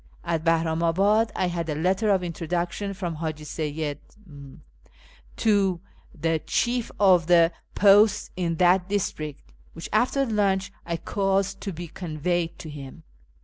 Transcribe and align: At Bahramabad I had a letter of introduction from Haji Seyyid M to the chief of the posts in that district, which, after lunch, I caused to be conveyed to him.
At 0.23 0.43
Bahramabad 0.43 1.29
I 1.35 1.45
had 1.45 1.69
a 1.69 1.75
letter 1.75 2.09
of 2.09 2.23
introduction 2.23 2.95
from 2.95 3.17
Haji 3.17 3.43
Seyyid 3.43 3.99
M 4.25 4.63
to 5.37 5.79
the 6.19 6.39
chief 6.39 6.89
of 6.99 7.27
the 7.27 7.51
posts 7.75 8.31
in 8.35 8.55
that 8.55 8.89
district, 8.89 9.51
which, 9.73 9.89
after 9.93 10.25
lunch, 10.25 10.71
I 10.87 10.97
caused 10.97 11.61
to 11.61 11.71
be 11.71 11.87
conveyed 11.87 12.57
to 12.57 12.69
him. 12.71 13.03